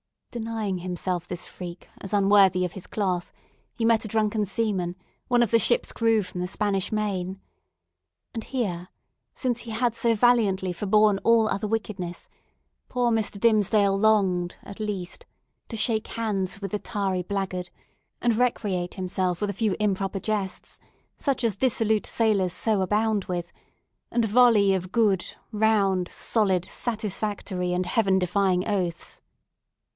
[0.31, 3.33] Denying himself this freak, as unworthy of his cloth,
[3.75, 4.95] he met a drunken seaman,
[5.27, 7.39] one of the ship's crew from the Spanish Main.
[8.33, 8.87] And here,
[9.33, 12.29] since he had so valiantly forborne all other wickedness,
[12.87, 13.39] poor Mr.
[13.39, 15.25] Dimmesdale longed at least
[15.67, 17.69] to shake hands with the tarry blackguard,
[18.21, 20.79] and recreate himself with a few improper jests,
[21.17, 23.51] such as dissolute sailors so abound with,
[24.09, 29.21] and a volley of good, round, solid, satisfactory, and heaven defying oaths!